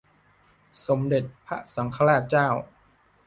[0.85, 2.47] สมเด็จพระสังฆราชเจ้า